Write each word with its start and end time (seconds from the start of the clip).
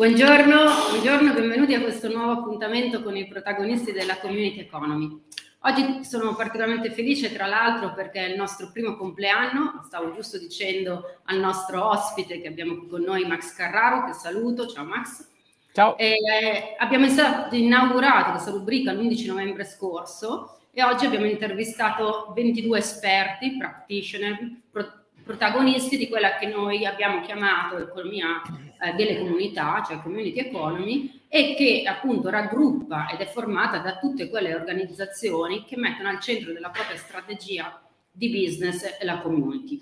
Buongiorno, 0.00 0.62
buongiorno, 0.92 1.34
benvenuti 1.34 1.74
a 1.74 1.82
questo 1.82 2.08
nuovo 2.08 2.32
appuntamento 2.32 3.02
con 3.02 3.18
i 3.18 3.28
protagonisti 3.28 3.92
della 3.92 4.16
Community 4.16 4.60
Economy. 4.60 5.24
Oggi 5.64 6.04
sono 6.06 6.34
particolarmente 6.34 6.90
felice, 6.90 7.30
tra 7.30 7.44
l'altro, 7.44 7.92
perché 7.92 8.24
è 8.24 8.30
il 8.30 8.36
nostro 8.38 8.70
primo 8.72 8.96
compleanno. 8.96 9.82
Stavo 9.84 10.10
giusto 10.14 10.38
dicendo 10.38 11.18
al 11.24 11.38
nostro 11.38 11.86
ospite 11.86 12.40
che 12.40 12.48
abbiamo 12.48 12.78
qui 12.78 12.88
con 12.88 13.02
noi, 13.02 13.26
Max 13.26 13.54
Carraro, 13.54 14.06
che 14.06 14.14
saluto. 14.14 14.68
Ciao 14.68 14.86
Max. 14.86 15.28
Ciao. 15.74 15.98
E, 15.98 16.12
eh, 16.12 16.76
abbiamo 16.78 17.06
inaugurato 17.50 18.30
questa 18.30 18.52
rubrica 18.52 18.92
l'11 18.92 19.26
novembre 19.26 19.66
scorso 19.66 20.60
e 20.72 20.82
oggi 20.82 21.04
abbiamo 21.04 21.26
intervistato 21.26 22.32
22 22.34 22.78
esperti, 22.78 23.58
practitioner, 23.58 24.50
pro- 24.70 24.99
protagonisti 25.30 25.96
di 25.96 26.08
quella 26.08 26.34
che 26.34 26.46
noi 26.46 26.84
abbiamo 26.84 27.20
chiamato 27.20 27.78
economia 27.78 28.42
eh, 28.82 28.94
delle 28.94 29.20
comunità, 29.20 29.80
cioè 29.86 30.02
community 30.02 30.40
economy, 30.40 31.22
e 31.28 31.54
che 31.54 31.84
appunto 31.86 32.30
raggruppa 32.30 33.08
ed 33.12 33.20
è 33.20 33.26
formata 33.26 33.78
da 33.78 33.96
tutte 33.98 34.28
quelle 34.28 34.52
organizzazioni 34.52 35.64
che 35.64 35.76
mettono 35.76 36.08
al 36.08 36.18
centro 36.18 36.52
della 36.52 36.70
propria 36.70 36.96
strategia 36.96 37.80
di 38.10 38.28
business 38.28 39.00
la 39.02 39.20
community. 39.20 39.78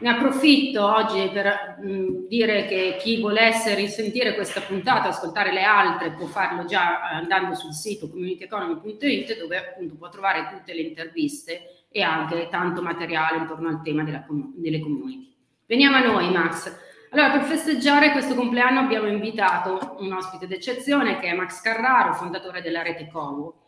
Ne 0.00 0.08
approfitto 0.08 0.84
oggi 0.84 1.30
per 1.32 1.78
mh, 1.80 2.26
dire 2.26 2.66
che 2.66 2.96
chi 2.98 3.20
volesse 3.20 3.76
risentire 3.76 4.34
questa 4.34 4.62
puntata, 4.62 5.10
ascoltare 5.10 5.52
le 5.52 5.62
altre, 5.62 6.10
può 6.10 6.26
farlo 6.26 6.64
già 6.64 7.08
andando 7.08 7.54
sul 7.54 7.72
sito 7.72 8.10
communityeconomy.it 8.10 9.38
dove 9.38 9.56
appunto 9.56 9.94
può 9.94 10.08
trovare 10.08 10.48
tutte 10.52 10.74
le 10.74 10.80
interviste 10.80 11.81
e 11.92 12.02
anche 12.02 12.48
tanto 12.50 12.82
materiale 12.82 13.38
intorno 13.38 13.68
al 13.68 13.82
tema 13.82 14.02
della, 14.02 14.24
delle 14.54 14.80
community. 14.80 15.32
Veniamo 15.66 15.96
a 15.96 16.00
noi, 16.00 16.30
Max. 16.30 16.90
Allora, 17.10 17.30
per 17.30 17.42
festeggiare 17.42 18.10
questo 18.10 18.34
compleanno 18.34 18.80
abbiamo 18.80 19.06
invitato 19.06 19.96
un 19.98 20.12
ospite 20.12 20.46
d'eccezione 20.46 21.18
che 21.18 21.28
è 21.28 21.34
Max 21.34 21.60
Carraro, 21.60 22.14
fondatore 22.14 22.62
della 22.62 22.82
rete 22.82 23.08
Covo. 23.10 23.66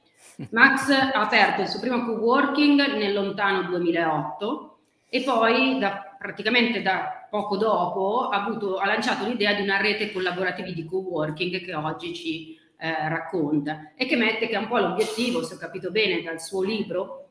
Max 0.50 0.88
ha 0.90 1.20
aperto 1.20 1.60
il 1.60 1.68
suo 1.68 1.78
primo 1.78 2.04
co-working 2.04 2.96
nel 2.96 3.12
lontano 3.12 3.62
2008 3.68 4.78
e 5.08 5.22
poi 5.22 5.78
da, 5.78 6.16
praticamente 6.18 6.82
da 6.82 7.26
poco 7.30 7.56
dopo 7.56 8.28
ha, 8.28 8.42
avuto, 8.42 8.78
ha 8.78 8.86
lanciato 8.86 9.26
l'idea 9.26 9.52
di 9.54 9.62
una 9.62 9.76
rete 9.76 10.10
collaborativa 10.10 10.70
di 10.70 10.84
co-working 10.84 11.60
che 11.60 11.74
oggi 11.74 12.14
ci 12.14 12.58
eh, 12.78 13.08
racconta 13.08 13.92
e 13.94 14.06
che 14.06 14.16
mette 14.16 14.48
che 14.48 14.54
è 14.54 14.58
un 14.58 14.68
po' 14.68 14.78
l'obiettivo, 14.78 15.42
se 15.44 15.54
ho 15.54 15.58
capito 15.58 15.90
bene 15.90 16.22
dal 16.22 16.40
suo 16.40 16.62
libro, 16.62 17.23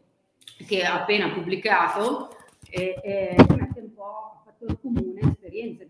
che 0.66 0.84
ha 0.84 1.02
appena 1.02 1.30
pubblicato 1.30 2.38
e, 2.70 2.96
e 3.04 3.36
mette 3.50 3.80
un 3.80 3.94
po' 3.94 4.04
a 4.04 4.42
fattor 4.46 4.80
comune 4.82 5.20
esperienze, 5.22 5.90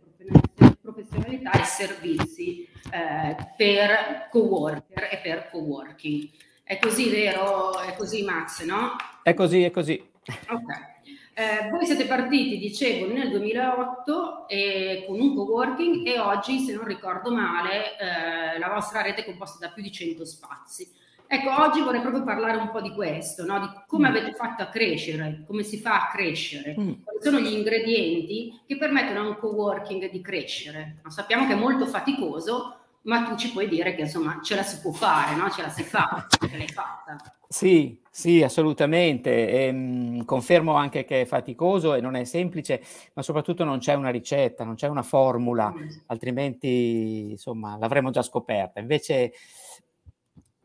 professionalità 0.81 1.52
e 1.52 1.64
servizi 1.64 2.67
eh, 2.92 3.36
per 3.58 4.28
co-worker 4.30 5.09
e 5.11 5.17
per 5.17 5.50
co-working. 5.50 6.30
È 6.64 6.78
così, 6.80 7.09
vero? 7.09 7.80
È 7.80 7.95
così, 7.95 8.23
Max, 8.23 8.64
no? 8.64 8.95
È 9.22 9.33
così, 9.33 9.64
è 9.64 9.72
così. 9.72 10.11
Ok. 10.50 10.92
Eh, 11.36 11.70
voi 11.72 11.86
siete 11.86 12.05
partiti, 12.05 12.59
dicevo, 12.59 13.11
nel 13.11 13.31
2008 13.31 14.48
eh, 14.48 15.03
con 15.08 15.20
un 15.20 15.36
co-working 15.36 16.05
e 16.05 16.20
oggi, 16.20 16.59
se 16.59 16.73
non 16.73 16.86
ricordo 16.86 17.33
male, 17.33 17.98
eh, 17.98 18.59
la 18.59 18.70
vostra 18.70 19.02
rete 19.02 19.22
è 19.22 19.25
composta 19.25 19.66
da 19.66 19.73
più 19.73 19.81
di 19.81 19.92
100 19.92 20.25
spazi. 20.25 20.92
Ecco, 21.34 21.50
oggi 21.64 21.81
vorrei 21.81 22.02
proprio 22.02 22.23
parlare 22.23 22.58
un 22.58 22.70
po' 22.70 22.80
di 22.80 22.92
questo, 22.92 23.44
no? 23.44 23.59
di 23.59 23.66
come 23.88 24.08
mm. 24.08 24.12
avete 24.12 24.36
fatto 24.36 24.62
a 24.62 24.67
crescere, 24.67 25.44
come 25.48 25.64
si 25.64 25.80
fa 25.80 26.03
a 26.03 26.12
crescere, 26.12 26.76
mm. 26.80 26.92
quali 27.03 27.20
sono 27.22 27.39
gli 27.39 27.52
ingredienti 27.52 28.62
che 28.67 28.78
permettono 28.78 29.22
a 29.22 29.28
un 29.30 29.38
co-working 29.38 30.11
di 30.11 30.22
crescere. 30.22 31.00
No? 31.04 31.09
Sappiamo 31.09 31.48
che 31.48 31.54
è 31.54 31.56
molto 31.56 31.88
faticoso, 31.88 32.76
ma 33.06 33.23
tu 33.23 33.36
ci 33.36 33.52
puoi 33.52 33.67
dire 33.67 33.95
che 33.95 34.02
insomma 34.02 34.42
ce 34.44 34.54
la 34.54 34.61
si 34.61 34.80
può 34.80 34.92
fare, 34.92 35.36
no? 35.36 35.50
ce 35.50 35.64
la 35.64 35.70
si 35.70 35.81
fa, 35.81 36.28
ce 36.39 36.56
l'hai 36.56 36.67
fatta. 36.67 37.17
Sì, 37.48 38.00
sì, 38.11 38.44
assolutamente. 38.44 39.49
E, 39.49 39.72
mh, 39.72 40.26
confermo 40.26 40.76
anche 40.76 41.04
che 41.04 41.22
è 41.22 41.26
faticoso 41.26 41.95
e 41.95 42.02
non 42.02 42.14
è 42.14 42.26
semplice, 42.26 42.80
ma 43.16 43.23
soprattutto 43.23 43.64
non 43.64 43.80
c'è 43.80 43.95
una 43.95 44.11
ricetta, 44.11 44.64
non 44.64 44.76
c'è 44.76 44.88
una 44.88 45.02
formula, 45.02 45.73
mm. 45.76 45.88
altrimenti 46.05 47.32
insomma 47.32 47.76
l'avremmo 47.80 48.11
già 48.11 48.22
scoperta. 48.22 48.80
Invece 48.80 49.33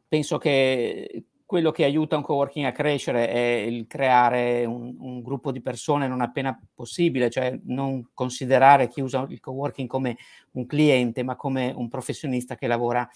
penso 0.09 0.39
che 0.39 1.25
quello 1.49 1.71
che 1.71 1.85
aiuta 1.85 2.17
un 2.17 2.23
coworking 2.23 2.67
a 2.67 2.73
crescere 2.73 3.29
è 3.29 3.39
il 3.39 3.87
creare 3.87 4.67
un, 4.67 4.97
un, 4.99 5.23
gruppo 5.23 5.51
di 5.51 5.63
persone 5.63 6.07
non 6.07 6.21
appena 6.21 6.59
possibile, 6.75 7.31
cioè 7.31 7.59
non 7.65 8.11
considerare 8.13 8.89
chi 8.89 9.01
usa 9.01 9.25
il 9.31 9.41
coworking 9.41 9.89
come 9.89 10.19
un 10.53 10.67
cliente, 10.67 11.23
ma 11.23 11.37
come 11.37 11.73
un 11.75 11.89
professionista 11.89 12.55
che 12.55 12.67
lavora 12.67 13.09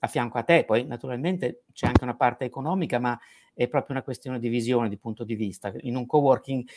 a 0.00 0.06
fianco 0.06 0.36
a 0.36 0.42
te. 0.42 0.64
Poi 0.64 0.84
naturalmente 0.84 1.62
c'è 1.72 1.86
anche 1.86 2.04
una 2.04 2.14
parte 2.14 2.44
economica, 2.44 2.98
ma 2.98 3.18
è 3.54 3.68
proprio 3.68 3.96
una 3.96 4.04
questione 4.04 4.38
di 4.38 4.48
visione, 4.48 4.90
di 4.90 4.98
punto 4.98 5.24
di 5.24 5.34
vista. 5.34 5.72
In 5.80 5.96
un 5.96 6.04
coworking 6.04 6.68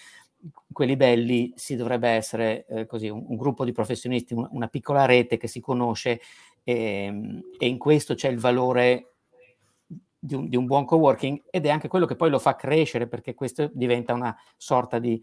quelli 0.71 0.95
belli 0.95 1.51
si 1.55 1.75
dovrebbe 1.75 2.07
essere 2.09 2.65
eh, 2.67 2.85
così 2.85 3.09
un, 3.09 3.25
un, 3.27 3.35
gruppo 3.35 3.65
di 3.65 3.73
professionisti, 3.73 4.33
un, 4.33 4.47
una 4.51 4.67
piccola 4.67 5.05
rete 5.05 5.37
che 5.37 5.47
si 5.47 5.59
conosce 5.59 6.21
e, 6.63 6.73
ehm, 6.73 7.41
e 7.59 7.67
in 7.67 7.77
questo 7.77 8.15
c'è 8.15 8.29
il 8.29 8.39
valore 8.39 9.10
di 10.23 10.35
un, 10.35 10.47
di 10.47 10.55
un, 10.55 10.67
buon 10.67 10.85
coworking 10.85 11.41
ed 11.49 11.65
è 11.65 11.69
anche 11.69 11.87
quello 11.87 12.05
che 12.05 12.15
poi 12.15 12.29
lo 12.29 12.37
fa 12.37 12.55
crescere 12.55 13.07
perché 13.07 13.33
questo 13.33 13.71
diventa 13.73 14.13
una 14.13 14.35
sorta 14.55 14.99
di, 14.99 15.19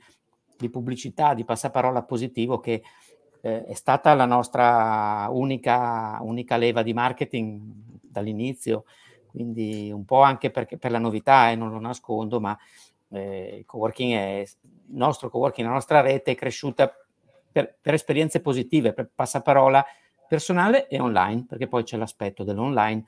di 0.56 0.68
pubblicità, 0.68 1.34
di 1.34 1.44
passaparola 1.44 2.02
positivo 2.02 2.58
che 2.58 2.82
eh, 3.40 3.64
è 3.64 3.74
stata 3.74 4.12
la 4.14 4.24
nostra 4.24 5.28
unica, 5.30 6.18
unica, 6.20 6.56
leva 6.56 6.82
di 6.82 6.92
marketing 6.92 7.60
dall'inizio, 8.02 8.86
quindi 9.28 9.92
un 9.92 10.04
po' 10.04 10.22
anche 10.22 10.50
perché, 10.50 10.78
per 10.78 10.90
la 10.90 10.98
novità, 10.98 11.50
eh, 11.50 11.54
non 11.54 11.70
lo 11.70 11.78
nascondo, 11.78 12.40
ma 12.40 12.58
eh, 13.10 13.58
il 13.58 13.64
coworking 13.64 14.12
è, 14.14 14.40
il 14.40 14.96
nostro 14.96 15.30
coworking, 15.30 15.68
la 15.68 15.74
nostra 15.74 16.00
rete 16.00 16.32
è 16.32 16.34
cresciuta 16.34 16.92
per, 17.52 17.76
per 17.80 17.94
esperienze 17.94 18.40
positive, 18.40 18.92
per 18.92 19.10
passaparola 19.14 19.84
personale 20.26 20.88
e 20.88 20.98
online, 20.98 21.46
perché 21.48 21.68
poi 21.68 21.84
c'è 21.84 21.96
l'aspetto 21.96 22.42
dell'online 22.42 23.04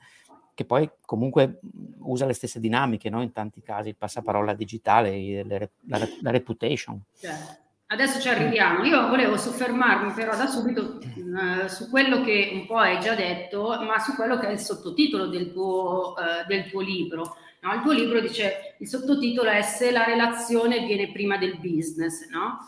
che 0.53 0.65
poi 0.65 0.89
comunque 1.05 1.59
usa 1.99 2.25
le 2.25 2.33
stesse 2.33 2.59
dinamiche, 2.59 3.09
no? 3.09 3.21
in 3.21 3.31
tanti 3.31 3.61
casi, 3.61 3.89
il 3.89 3.95
passaparola 3.95 4.53
digitale, 4.53 5.43
la, 5.45 5.67
la, 5.87 6.07
la 6.21 6.31
reputation. 6.31 7.01
Certo. 7.17 7.59
Adesso 7.91 8.21
ci 8.21 8.29
arriviamo. 8.29 8.85
Io 8.85 9.09
volevo 9.09 9.35
soffermarmi 9.35 10.13
però 10.13 10.35
da 10.37 10.47
subito 10.47 10.99
uh, 11.03 11.67
su 11.67 11.89
quello 11.89 12.21
che 12.21 12.51
un 12.53 12.65
po' 12.65 12.77
hai 12.77 12.99
già 13.01 13.15
detto, 13.15 13.77
ma 13.81 13.99
su 13.99 14.15
quello 14.15 14.39
che 14.39 14.47
è 14.47 14.51
il 14.51 14.59
sottotitolo 14.59 15.27
del 15.27 15.51
tuo, 15.51 16.13
uh, 16.13 16.47
del 16.47 16.69
tuo 16.69 16.79
libro. 16.79 17.35
No? 17.59 17.73
Il 17.73 17.81
tuo 17.81 17.91
libro 17.91 18.21
dice, 18.21 18.75
il 18.79 18.87
sottotitolo 18.87 19.49
è 19.49 19.61
Se 19.61 19.91
la 19.91 20.05
relazione 20.05 20.85
viene 20.85 21.11
prima 21.11 21.37
del 21.37 21.57
business, 21.57 22.29
no? 22.29 22.59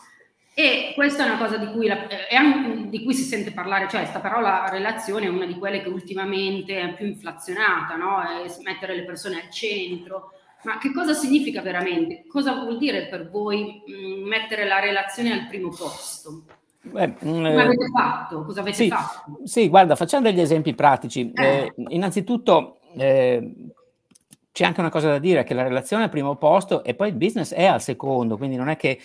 E 0.55 0.91
questa 0.93 1.23
è 1.23 1.27
una 1.27 1.39
cosa 1.39 1.57
di 1.57 1.65
cui, 1.71 1.87
la, 1.87 2.07
eh, 2.07 2.87
di 2.87 3.03
cui, 3.03 3.15
si 3.15 3.23
sente 3.23 3.51
parlare, 3.51 3.87
cioè 3.89 4.01
questa 4.01 4.19
parola 4.19 4.69
relazione 4.69 5.25
è 5.25 5.29
una 5.29 5.47
di 5.47 5.57
quelle 5.57 5.81
che 5.81 5.89
ultimamente 5.89 6.79
è 6.79 6.93
più 6.93 7.07
inflazionata, 7.07 7.95
no? 7.95 8.21
Mettere 8.63 8.95
le 8.95 9.03
persone 9.03 9.41
al 9.41 9.49
centro. 9.49 10.31
Ma 10.63 10.77
che 10.77 10.93
cosa 10.93 11.13
significa 11.13 11.61
veramente? 11.61 12.25
Cosa 12.27 12.53
vuol 12.53 12.77
dire 12.77 13.07
per 13.07 13.29
voi 13.29 13.81
mh, 13.85 14.27
mettere 14.27 14.65
la 14.65 14.79
relazione 14.79 15.33
al 15.33 15.47
primo 15.47 15.69
posto? 15.69 16.43
Beh, 16.83 17.15
Come 17.15 17.51
eh, 17.51 17.61
avete 17.61 17.87
fatto? 17.87 18.45
Cosa 18.45 18.61
avete 18.61 18.75
sì, 18.75 18.89
fatto? 18.89 19.39
Sì, 19.43 19.69
guarda, 19.69 19.95
facciamo 19.95 20.23
degli 20.23 20.39
esempi 20.39 20.75
pratici. 20.75 21.31
Eh. 21.33 21.43
Eh, 21.43 21.73
innanzitutto, 21.87 22.77
eh, 22.95 23.53
c'è 24.51 24.65
anche 24.65 24.81
una 24.81 24.91
cosa 24.91 25.09
da 25.09 25.19
dire, 25.19 25.43
che 25.43 25.53
la 25.53 25.63
relazione 25.63 26.03
è 26.03 26.05
al 26.05 26.11
primo 26.11 26.35
posto 26.35 26.83
e 26.83 26.93
poi 26.93 27.09
il 27.09 27.15
business 27.15 27.53
è 27.53 27.65
al 27.65 27.81
secondo, 27.81 28.37
quindi 28.37 28.55
non 28.55 28.69
è 28.69 28.75
che 28.75 28.99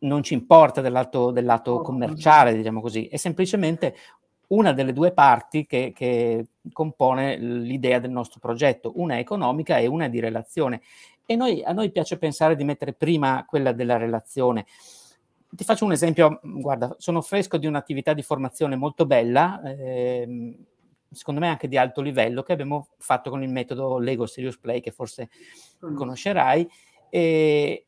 non 0.00 0.22
ci 0.22 0.34
importa 0.34 0.80
del 0.80 0.92
lato, 0.92 1.30
del 1.30 1.44
lato 1.44 1.80
commerciale, 1.80 2.54
diciamo 2.54 2.80
così, 2.80 3.06
è 3.06 3.16
semplicemente 3.16 3.94
una 4.48 4.72
delle 4.72 4.92
due 4.92 5.12
parti 5.12 5.66
che, 5.66 5.92
che, 5.94 6.46
compone 6.72 7.36
l'idea 7.36 7.98
del 7.98 8.10
nostro 8.10 8.40
progetto, 8.40 8.92
una 8.96 9.18
economica 9.18 9.78
e 9.78 9.86
una 9.86 10.08
di 10.08 10.20
relazione. 10.20 10.80
E 11.24 11.36
noi, 11.36 11.62
a 11.62 11.72
noi 11.72 11.90
piace 11.90 12.18
pensare 12.18 12.56
di 12.56 12.64
mettere 12.64 12.92
prima 12.92 13.44
quella 13.46 13.72
della 13.72 13.96
relazione. 13.96 14.66
Ti 15.52 15.64
faccio 15.64 15.84
un 15.84 15.92
esempio, 15.92 16.40
guarda, 16.42 16.94
sono 16.98 17.20
fresco 17.20 17.58
di 17.58 17.66
un'attività 17.66 18.12
di 18.12 18.22
formazione 18.22 18.76
molto 18.76 19.06
bella, 19.06 19.60
ehm, 19.64 20.56
secondo 21.12 21.40
me 21.40 21.48
anche 21.48 21.68
di 21.68 21.76
alto 21.76 22.00
livello, 22.00 22.42
che 22.42 22.52
abbiamo 22.52 22.88
fatto 22.98 23.30
con 23.30 23.42
il 23.42 23.50
metodo 23.50 23.98
Lego 23.98 24.26
Serious 24.26 24.58
Play, 24.58 24.80
che 24.80 24.90
forse 24.90 25.28
conoscerai, 25.78 26.68
e, 27.08 27.86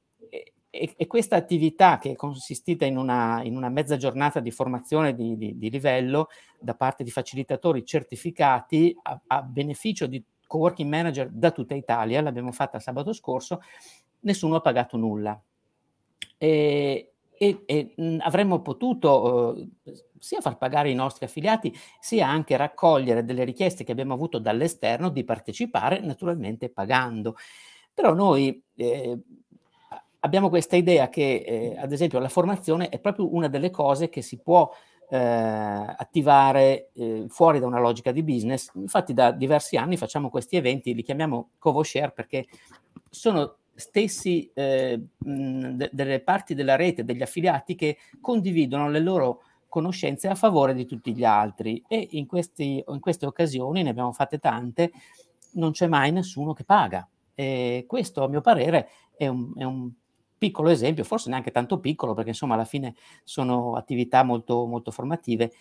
e, 0.74 0.94
e, 0.96 1.06
questa 1.06 1.36
attività 1.36 1.98
che 1.98 2.12
è 2.12 2.16
consistita 2.16 2.86
in 2.86 2.96
una, 2.96 3.42
in 3.42 3.56
una, 3.56 3.68
mezza 3.68 3.98
giornata 3.98 4.40
di 4.40 4.50
formazione 4.50 5.14
di, 5.14 5.36
di, 5.36 5.58
di, 5.58 5.68
livello 5.68 6.28
da 6.58 6.74
parte 6.74 7.04
di 7.04 7.10
facilitatori 7.10 7.84
certificati 7.84 8.96
a, 9.02 9.20
a, 9.26 9.42
beneficio 9.42 10.06
di 10.06 10.24
co-working 10.46 10.88
manager 10.88 11.28
da 11.28 11.50
tutta 11.50 11.74
Italia, 11.74 12.22
l'abbiamo 12.22 12.52
fatta 12.52 12.80
sabato 12.80 13.12
scorso, 13.12 13.60
nessuno 14.20 14.56
ha 14.56 14.60
pagato 14.62 14.96
nulla. 14.96 15.38
E, 16.38 17.12
e, 17.34 17.62
e 17.66 17.92
mh, 17.94 18.16
avremmo 18.20 18.62
potuto 18.62 19.54
eh, 19.54 19.68
sia 20.18 20.40
far 20.40 20.56
pagare 20.56 20.88
i 20.88 20.94
nostri 20.94 21.26
affiliati, 21.26 21.70
sia 22.00 22.26
anche 22.26 22.56
raccogliere 22.56 23.24
delle 23.24 23.44
richieste 23.44 23.84
che 23.84 23.92
abbiamo 23.92 24.14
avuto 24.14 24.38
dall'esterno 24.38 25.10
di 25.10 25.22
partecipare, 25.22 26.00
naturalmente 26.00 26.70
pagando. 26.70 27.36
Però 27.92 28.14
noi 28.14 28.62
eh, 28.74 29.18
abbiamo 30.24 30.48
questa 30.48 30.76
idea 30.76 31.08
che, 31.08 31.44
eh, 31.46 31.76
ad 31.78 31.92
esempio, 31.92 32.18
la 32.18 32.28
formazione 32.28 32.88
è 32.88 32.98
proprio 32.98 33.34
una 33.34 33.48
delle 33.48 33.70
cose 33.70 34.08
che 34.08 34.22
si 34.22 34.38
può 34.38 34.70
eh, 35.08 35.16
attivare 35.18 36.90
eh, 36.94 37.26
fuori 37.28 37.58
da 37.58 37.66
una 37.66 37.80
logica 37.80 38.12
di 38.12 38.22
business. 38.22 38.70
Infatti 38.74 39.12
da 39.12 39.30
diversi 39.32 39.76
anni 39.76 39.96
facciamo 39.96 40.30
questi 40.30 40.56
eventi, 40.56 40.94
li 40.94 41.02
chiamiamo 41.02 41.50
CovoShare 41.58 42.12
perché 42.12 42.46
sono 43.10 43.56
stessi 43.74 44.50
eh, 44.54 45.00
mh, 45.18 45.68
de- 45.70 45.90
delle 45.92 46.20
parti 46.20 46.54
della 46.54 46.76
rete, 46.76 47.04
degli 47.04 47.22
affiliati 47.22 47.74
che 47.74 47.98
condividono 48.20 48.88
le 48.88 49.00
loro 49.00 49.42
conoscenze 49.68 50.28
a 50.28 50.34
favore 50.34 50.74
di 50.74 50.86
tutti 50.86 51.14
gli 51.14 51.24
altri 51.24 51.82
e 51.88 52.06
in, 52.12 52.26
questi, 52.26 52.84
in 52.86 53.00
queste 53.00 53.26
occasioni, 53.26 53.82
ne 53.82 53.90
abbiamo 53.90 54.12
fatte 54.12 54.38
tante, 54.38 54.92
non 55.54 55.72
c'è 55.72 55.88
mai 55.88 56.12
nessuno 56.12 56.52
che 56.52 56.64
paga. 56.64 57.06
E 57.34 57.86
questo, 57.88 58.22
a 58.22 58.28
mio 58.28 58.42
parere, 58.42 58.88
è 59.16 59.26
un, 59.26 59.52
è 59.56 59.64
un 59.64 59.90
piccolo 60.42 60.70
esempio, 60.70 61.04
forse 61.04 61.30
neanche 61.30 61.52
tanto 61.52 61.78
piccolo, 61.78 62.14
perché 62.14 62.30
insomma 62.30 62.54
alla 62.54 62.64
fine 62.64 62.96
sono 63.22 63.76
attività 63.76 64.24
molto, 64.24 64.66
molto 64.66 64.90
formative, 64.90 65.52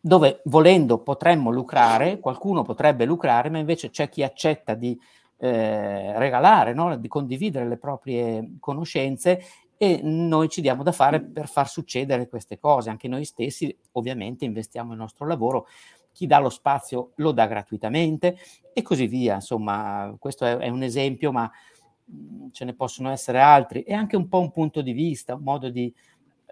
dove 0.00 0.40
volendo 0.46 0.98
potremmo 0.98 1.52
lucrare, 1.52 2.18
qualcuno 2.18 2.62
potrebbe 2.62 3.04
lucrare, 3.04 3.48
ma 3.48 3.58
invece 3.58 3.90
c'è 3.90 4.08
chi 4.08 4.24
accetta 4.24 4.74
di 4.74 4.98
eh, 5.36 6.18
regalare, 6.18 6.74
no? 6.74 6.96
di 6.96 7.06
condividere 7.06 7.68
le 7.68 7.76
proprie 7.76 8.56
conoscenze 8.58 9.40
e 9.76 10.00
noi 10.02 10.48
ci 10.48 10.62
diamo 10.62 10.82
da 10.82 10.90
fare 10.90 11.20
per 11.20 11.46
far 11.46 11.68
succedere 11.68 12.28
queste 12.28 12.58
cose. 12.58 12.90
Anche 12.90 13.06
noi 13.06 13.24
stessi 13.24 13.72
ovviamente 13.92 14.44
investiamo 14.44 14.94
il 14.94 14.98
nostro 14.98 15.28
lavoro, 15.28 15.68
chi 16.10 16.26
dà 16.26 16.40
lo 16.40 16.50
spazio 16.50 17.12
lo 17.18 17.30
dà 17.30 17.46
gratuitamente 17.46 18.36
e 18.72 18.82
così 18.82 19.06
via. 19.06 19.36
Insomma, 19.36 20.12
questo 20.18 20.44
è, 20.44 20.56
è 20.56 20.68
un 20.70 20.82
esempio, 20.82 21.30
ma 21.30 21.48
ce 22.52 22.64
ne 22.64 22.74
possono 22.74 23.10
essere 23.10 23.40
altri. 23.40 23.82
È 23.82 23.92
anche 23.92 24.16
un 24.16 24.28
po' 24.28 24.40
un 24.40 24.50
punto 24.50 24.82
di 24.82 24.92
vista, 24.92 25.34
un 25.34 25.42
modo 25.42 25.68
di, 25.68 25.92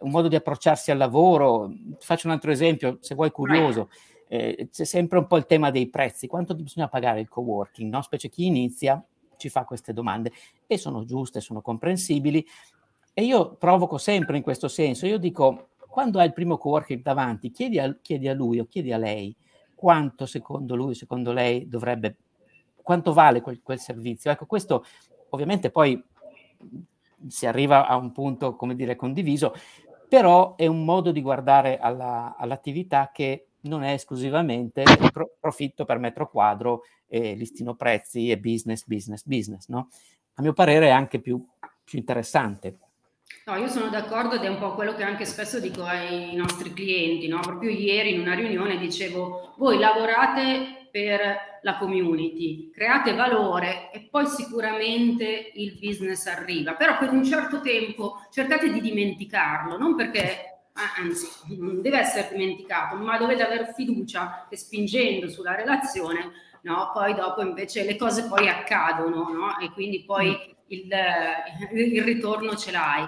un 0.00 0.10
modo 0.10 0.28
di 0.28 0.36
approcciarsi 0.36 0.90
al 0.90 0.98
lavoro. 0.98 1.72
Faccio 1.98 2.26
un 2.26 2.32
altro 2.32 2.50
esempio, 2.50 2.98
se 3.00 3.14
vuoi 3.14 3.30
curioso. 3.30 3.88
Eh, 4.28 4.68
c'è 4.72 4.84
sempre 4.84 5.18
un 5.18 5.26
po' 5.26 5.36
il 5.36 5.46
tema 5.46 5.70
dei 5.70 5.88
prezzi, 5.88 6.26
quanto 6.26 6.54
bisogna 6.54 6.88
pagare 6.88 7.20
il 7.20 7.28
coworking, 7.28 7.92
no? 7.92 8.02
specie 8.02 8.28
chi 8.28 8.46
inizia 8.46 9.02
ci 9.36 9.48
fa 9.48 9.64
queste 9.64 9.92
domande 9.92 10.32
e 10.66 10.78
sono 10.78 11.04
giuste, 11.04 11.40
sono 11.40 11.60
comprensibili 11.60 12.44
e 13.12 13.22
io 13.22 13.54
provoco 13.54 13.98
sempre 13.98 14.36
in 14.36 14.42
questo 14.42 14.68
senso, 14.68 15.06
io 15.06 15.18
dico, 15.18 15.68
quando 15.88 16.18
hai 16.18 16.26
il 16.26 16.32
primo 16.32 16.58
coworking 16.58 17.02
davanti, 17.02 17.50
chiedi 17.50 17.78
a, 17.78 17.96
chiedi 18.02 18.28
a 18.28 18.34
lui 18.34 18.58
o 18.58 18.66
chiedi 18.66 18.92
a 18.92 18.98
lei 18.98 19.34
quanto 19.74 20.26
secondo 20.26 20.76
lui, 20.76 20.94
secondo 20.94 21.32
lei 21.32 21.68
dovrebbe, 21.68 22.16
quanto 22.82 23.12
vale 23.12 23.40
quel, 23.40 23.60
quel 23.62 23.78
servizio. 23.78 24.30
Ecco, 24.30 24.44
questo 24.44 24.84
ovviamente 25.36 25.70
poi 25.70 26.02
si 27.28 27.46
arriva 27.46 27.86
a 27.86 27.96
un 27.96 28.12
punto, 28.12 28.56
come 28.56 28.74
dire, 28.74 28.96
condiviso, 28.96 29.54
però 30.08 30.56
è 30.56 30.66
un 30.66 30.84
modo 30.84 31.12
di 31.12 31.22
guardare 31.22 31.78
alla, 31.78 32.34
all'attività 32.38 33.10
che 33.12 33.46
non 33.62 33.82
è 33.82 33.92
esclusivamente 33.92 34.84
pro, 35.12 35.36
profitto 35.38 35.84
per 35.84 35.98
metro 35.98 36.28
quadro 36.28 36.82
e 37.06 37.34
listino 37.34 37.74
prezzi 37.74 38.30
e 38.30 38.38
business, 38.38 38.84
business, 38.84 39.24
business, 39.24 39.68
no? 39.68 39.88
A 40.34 40.42
mio 40.42 40.52
parere 40.52 40.86
è 40.86 40.90
anche 40.90 41.20
più, 41.20 41.44
più 41.82 41.98
interessante. 41.98 42.78
No, 43.46 43.56
io 43.56 43.68
sono 43.68 43.88
d'accordo 43.88 44.36
ed 44.36 44.42
è 44.42 44.48
un 44.48 44.58
po' 44.58 44.74
quello 44.74 44.94
che 44.94 45.02
anche 45.02 45.24
spesso 45.24 45.58
dico 45.58 45.82
ai 45.82 46.34
nostri 46.34 46.72
clienti, 46.72 47.26
no? 47.26 47.40
Proprio 47.40 47.70
ieri 47.70 48.14
in 48.14 48.20
una 48.20 48.34
riunione 48.34 48.76
dicevo, 48.76 49.54
voi 49.56 49.78
lavorate 49.78 50.75
per 50.96 51.60
la 51.60 51.76
community, 51.76 52.70
create 52.70 53.12
valore 53.12 53.90
e 53.92 54.08
poi 54.10 54.26
sicuramente 54.26 55.52
il 55.56 55.76
business 55.78 56.24
arriva, 56.24 56.72
però 56.72 56.96
per 56.96 57.10
un 57.10 57.22
certo 57.22 57.60
tempo 57.60 58.26
cercate 58.30 58.72
di 58.72 58.80
dimenticarlo, 58.80 59.76
non 59.76 59.94
perché 59.94 60.70
anzi, 60.98 61.28
non 61.58 61.82
deve 61.82 61.98
essere 61.98 62.30
dimenticato, 62.32 62.96
ma 62.96 63.18
dovete 63.18 63.44
avere 63.44 63.74
fiducia 63.74 64.46
che 64.48 64.56
spingendo 64.56 65.28
sulla 65.28 65.54
relazione, 65.54 66.30
no, 66.62 66.90
poi 66.94 67.12
dopo 67.12 67.42
invece 67.42 67.84
le 67.84 67.96
cose 67.96 68.24
poi 68.24 68.48
accadono, 68.48 69.28
no? 69.28 69.58
E 69.58 69.70
quindi 69.72 70.02
poi 70.02 70.30
mm. 70.30 70.50
il, 70.68 70.88
il 71.72 72.02
ritorno 72.04 72.56
ce 72.56 72.70
l'hai. 72.70 73.06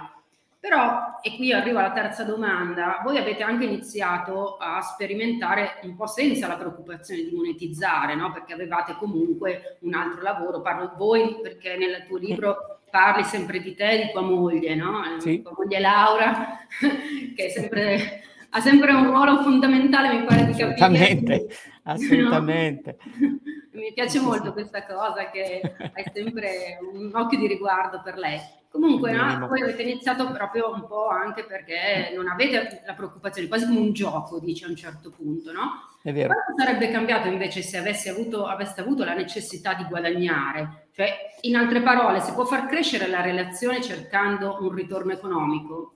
Però, 0.60 1.20
e 1.22 1.36
qui 1.36 1.52
arrivo 1.52 1.78
alla 1.78 1.92
terza 1.92 2.24
domanda, 2.24 3.00
voi 3.04 3.16
avete 3.16 3.44
anche 3.44 3.64
iniziato 3.64 4.56
a 4.56 4.80
sperimentare 4.80 5.78
un 5.82 5.94
po' 5.94 6.08
senza 6.08 6.48
la 6.48 6.56
preoccupazione 6.56 7.22
di 7.22 7.34
monetizzare, 7.34 8.16
no? 8.16 8.32
perché 8.32 8.54
avevate 8.54 8.96
comunque 8.98 9.78
un 9.82 9.94
altro 9.94 10.20
lavoro, 10.20 10.60
parlo 10.60 10.88
di 10.88 10.96
voi 10.96 11.38
perché 11.40 11.76
nel 11.76 12.04
tuo 12.08 12.18
libro 12.18 12.80
parli 12.90 13.22
sempre 13.22 13.60
di 13.60 13.74
te 13.74 13.90
e 13.90 14.04
di 14.06 14.10
tua 14.10 14.22
moglie, 14.22 14.74
no? 14.74 15.00
Sì. 15.18 15.42
tua 15.42 15.54
moglie 15.56 15.78
Laura, 15.78 16.58
che 17.36 17.50
sempre, 17.50 18.22
ha 18.50 18.60
sempre 18.60 18.92
un 18.92 19.04
ruolo 19.04 19.42
fondamentale, 19.42 20.18
mi 20.18 20.24
pare 20.24 20.46
di 20.46 20.52
capire. 20.52 20.74
Assolutamente, 20.74 21.46
assolutamente. 21.84 22.96
No? 23.20 23.38
Mi 23.72 23.92
piace 23.92 24.18
molto 24.18 24.52
questa 24.52 24.84
cosa 24.84 25.30
che 25.30 25.60
hai 25.94 26.04
sempre 26.12 26.78
un 26.92 27.12
occhio 27.14 27.38
di 27.38 27.46
riguardo 27.46 28.00
per 28.02 28.16
lei. 28.16 28.40
Comunque, 28.70 29.12
no, 29.12 29.46
voi 29.48 29.62
avete 29.62 29.82
iniziato 29.82 30.30
proprio 30.30 30.70
un 30.70 30.86
po' 30.86 31.08
anche 31.08 31.44
perché 31.44 32.12
non 32.14 32.28
avete 32.28 32.82
la 32.86 32.92
preoccupazione, 32.92 33.48
quasi 33.48 33.66
come 33.66 33.80
un 33.80 33.92
gioco, 33.92 34.38
dice 34.40 34.66
a 34.66 34.68
un 34.68 34.76
certo 34.76 35.10
punto, 35.10 35.52
no? 35.52 35.70
È 36.02 36.12
vero. 36.12 36.34
Cosa 36.34 36.64
sarebbe 36.64 36.90
cambiato 36.90 37.28
invece 37.28 37.62
se 37.62 37.78
avesse 37.78 38.10
avuto, 38.10 38.46
aveste 38.46 38.82
avuto 38.82 39.04
la 39.04 39.14
necessità 39.14 39.72
di 39.72 39.84
guadagnare? 39.84 40.88
Cioè, 40.92 41.16
in 41.42 41.56
altre 41.56 41.80
parole, 41.80 42.20
si 42.20 42.32
può 42.32 42.44
far 42.44 42.66
crescere 42.66 43.08
la 43.08 43.22
relazione 43.22 43.82
cercando 43.82 44.58
un 44.60 44.72
ritorno 44.74 45.12
economico? 45.12 45.94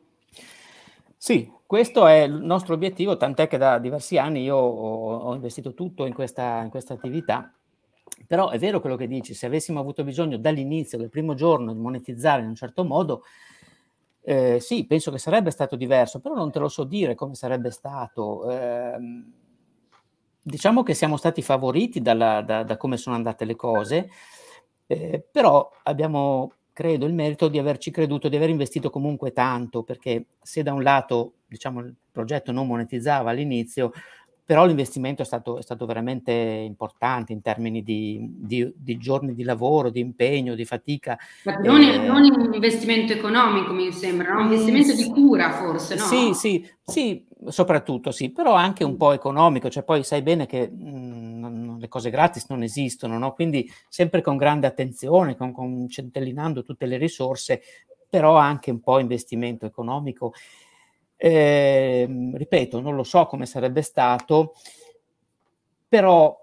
Sì, 1.17 1.53
questo 1.67 2.07
è 2.07 2.23
il 2.23 2.33
nostro 2.33 2.75
obiettivo, 2.75 3.17
tant'è 3.19 3.49
che 3.49 3.59
da 3.59 3.79
diversi 3.79 4.17
anni 4.17 4.43
io 4.43 4.57
ho, 4.57 5.17
ho 5.19 5.35
investito 5.35 5.75
tutto 5.75 6.07
in 6.07 6.15
questa, 6.15 6.63
in 6.63 6.71
questa 6.71 6.95
attività 6.95 7.53
però 8.33 8.49
è 8.49 8.59
vero 8.59 8.81
quello 8.81 8.97
che 8.97 9.07
dici, 9.07 9.35
se 9.35 9.45
avessimo 9.45 9.79
avuto 9.79 10.05
bisogno 10.05 10.39
dall'inizio, 10.39 10.97
dal 10.97 11.11
primo 11.11 11.35
giorno, 11.35 11.75
di 11.75 11.79
monetizzare 11.79 12.41
in 12.41 12.49
un 12.49 12.55
certo 12.55 12.83
modo, 12.83 13.25
eh, 14.23 14.59
sì, 14.59 14.87
penso 14.87 15.11
che 15.11 15.19
sarebbe 15.19 15.51
stato 15.51 15.77
diverso, 15.77 16.19
però 16.19 16.35
non 16.35 16.51
te 16.51 16.59
lo 16.59 16.71
so 16.71 16.85
dire 16.85 17.15
come 17.15 17.35
sarebbe 17.35 17.71
stato. 17.71 18.51
Eh, 18.51 18.97
diciamo 20.41 20.83
che 20.83 20.95
siamo 20.95 21.19
stati 21.19 21.43
favoriti 21.43 22.01
dalla, 22.01 22.41
da, 22.41 22.63
da, 22.63 22.79
come 22.79 22.97
sono 22.97 23.17
andate 23.17 23.45
le 23.45 23.55
cose, 23.55 24.09
eh, 24.87 25.23
però 25.31 25.71
abbiamo, 25.83 26.53
credo, 26.73 27.05
il 27.05 27.13
merito 27.13 27.49
di 27.49 27.59
averci 27.59 27.91
creduto, 27.91 28.31
di 28.31 28.37
aver 28.37 28.49
investito 28.49 28.89
comunque 28.89 29.35
tanto, 29.35 29.83
perché 29.83 30.25
se 30.41 30.63
da 30.63 30.73
un 30.73 30.83
lato, 30.83 31.35
diciamo, 31.47 31.81
il 31.81 31.95
progetto 32.11 32.51
non 32.51 32.67
monetizzava 32.67 33.29
all'inizio, 33.29 33.93
però 34.45 34.67
l'investimento 34.67 35.23
è 35.23 35.25
stato, 35.25 35.59
è 35.59 35.63
stato, 35.63 35.87
veramente 35.87 36.33
importante 36.33 37.33
in 37.33 37.41
termini 37.41 37.83
di, 37.83 38.19
di, 38.21 38.73
di, 38.77 38.99
giorni 38.99 39.35
di 39.35 39.45
lavoro, 39.45 39.89
di 39.89 40.01
impegno, 40.01 40.55
di 40.55 40.65
fatica. 40.65 41.17
Ma 41.45 41.55
non, 41.55 41.81
eh, 41.81 41.99
non 41.99 42.23
un 42.23 42.53
investimento 42.53 43.13
economico, 43.13 43.73
mi 43.73 43.93
sembra, 43.93 44.35
un 44.37 44.53
investimento 44.53 44.95
di 44.95 45.09
cura 45.09 45.53
forse, 45.53 45.95
no? 45.95 46.05
Sì, 46.05 46.35
sì, 46.35 46.69
sì, 46.85 47.25
soprattutto 47.49 48.11
sì, 48.11 48.31
però 48.31 48.55
anche 48.55 48.85
un 48.85 48.97
po' 48.97 49.13
economico, 49.13 49.71
cioè 49.71 49.85
poi 49.85 50.03
sai 50.03 50.23
bene 50.23 50.47
che 50.47 50.69
mh, 50.69 51.39
non, 51.39 51.77
le 51.79 51.89
cose 51.89 52.11
gratis 52.11 52.47
non 52.49 52.63
esistono, 52.63 53.19
no? 53.19 53.33
quindi 53.33 53.71
sempre 53.89 54.23
con 54.23 54.37
grande 54.37 54.67
attenzione, 54.67 55.37
con, 55.37 55.53
con 55.53 55.89
centellinando 55.89 56.63
tutte 56.63 56.87
le 56.87 56.97
risorse, 56.97 57.63
però 58.09 58.37
anche 58.37 58.71
un 58.71 58.81
po' 58.81 58.99
investimento 58.99 59.67
economico. 59.67 60.33
Eh, 61.25 62.33
ripeto, 62.35 62.81
non 62.81 62.97
lo 62.97 63.05
so 63.05 63.27
come 63.27 63.47
sarebbe 63.47 63.81
stato, 63.83 64.55
però 65.87 66.37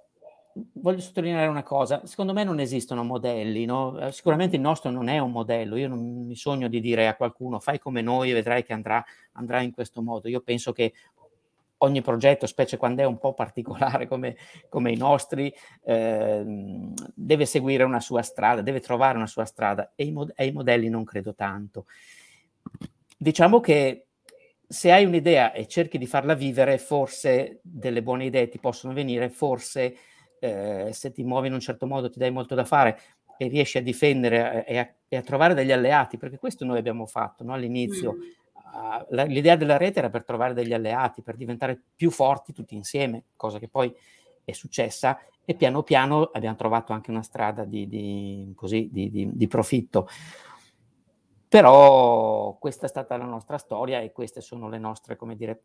voglio 0.76 1.02
sottolineare 1.02 1.50
una 1.50 1.64
cosa, 1.64 2.06
secondo 2.06 2.32
me 2.32 2.46
non 2.46 2.62
esistono 2.62 3.04
modelli, 3.04 3.66
no? 3.66 4.00
Eh, 4.00 4.14
sicuramente 4.14 4.56
il 4.56 4.62
nostro 4.62 4.90
non 4.90 5.10
è 5.10 5.18
un 5.18 5.32
modello, 5.32 5.76
io 5.76 5.90
non 5.90 6.26
mi 6.26 6.36
sogno 6.38 6.70
di 6.70 6.80
dire 6.80 7.10
a 7.10 7.18
qualcuno 7.18 7.60
fai 7.60 7.78
come 7.78 8.02
noi 8.02 8.30
e 8.30 8.34
vedrai 8.34 8.64
che 8.64 8.72
andrà, 8.72 9.04
andrà 9.34 9.60
in 9.60 9.74
questo 9.74 10.02
modo, 10.02 10.30
io 10.30 10.40
penso 10.40 10.72
che 10.72 10.94
ogni 11.80 12.02
progetto, 12.02 12.48
specie 12.48 12.78
quando 12.78 13.02
è 13.02 13.06
un 13.06 13.18
po' 13.18 13.34
particolare 13.34 14.08
come, 14.08 14.38
come 14.70 14.94
i 14.94 14.98
nostri, 14.98 15.54
eh, 15.84 16.42
deve 17.14 17.46
seguire 17.46 17.84
una 17.84 18.00
sua 18.00 18.22
strada, 18.22 18.62
deve 18.62 18.80
trovare 18.80 19.18
una 19.18 19.28
sua 19.28 19.44
strada 19.44 19.92
e 19.94 20.06
i, 20.06 20.12
mod- 20.14 20.34
modelli 20.54 20.88
non 20.88 21.04
credo 21.04 21.36
tanto. 21.36 21.86
Diciamo 23.18 23.60
che 23.60 24.06
se 24.72 24.92
hai 24.92 25.04
un'idea 25.04 25.52
e 25.52 25.66
cerchi 25.66 25.98
di 25.98 26.06
farla 26.06 26.36
vivere, 26.36 26.78
forse 26.78 27.60
delle 27.64 28.04
buone 28.04 28.26
idee 28.26 28.50
ti 28.50 28.60
possono 28.60 28.94
venire, 28.94 29.30
forse 29.30 29.96
eh, 30.40 30.90
se 30.92 31.12
ti 31.12 31.24
muovi 31.24 31.48
in 31.48 31.54
un 31.54 31.60
certo 31.60 31.88
modo 31.88 32.08
ti 32.08 32.20
dai 32.20 32.30
molto 32.30 32.54
da 32.54 32.64
fare 32.66 33.00
e 33.40 33.48
riesci 33.48 33.80
a 33.80 33.82
difendere 33.82 34.64
e 34.68 34.78
a, 34.78 34.88
e 35.08 35.18
a 35.18 35.22
trovare 35.24 35.56
degli 35.56 35.72
alleati, 35.72 36.20
perché 36.20 36.38
questo 36.38 36.66
noi 36.66 36.78
abbiamo 36.78 37.08
fatto 37.08 37.44
no? 37.44 37.54
all'inizio. 37.54 38.18
Mm. 38.18 39.26
l'idea 39.30 39.56
della 39.56 39.78
rete 39.78 39.98
era 39.98 40.12
per 40.12 40.24
trovare 40.24 40.54
degli 40.54 40.74
alleati, 40.74 41.24
per 41.24 41.36
diventare 41.36 41.82
più 41.96 42.12
forti 42.12 42.54
tutti 42.54 42.76
insieme, 42.76 43.24
cosa 43.36 43.58
che 43.58 43.70
poi 43.70 43.92
è 44.46 44.52
successa 44.52 45.20
e 45.46 45.56
piano 45.56 45.82
piano 45.82 46.30
abbiamo 46.32 46.56
trovato 46.56 46.94
anche 46.94 47.10
una 47.10 47.24
strada 47.24 47.64
di, 47.64 47.88
di, 47.88 48.54
così, 48.56 48.88
di, 48.92 49.30
di 49.34 49.48
profitto. 49.48 50.08
Però 51.50 52.58
questa 52.60 52.86
è 52.86 52.90
stata 52.90 53.18
la 53.18 53.26
nostra 53.26 53.58
storia 53.58 54.02
e 54.02 54.12
queste 54.12 54.40
sono 54.40 54.70
le 54.70 54.78
nostre, 54.78 55.16
come 55.16 55.36
dire, 55.36 55.64